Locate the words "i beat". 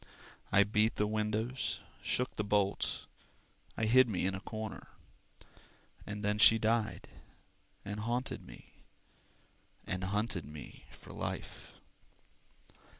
0.51-0.95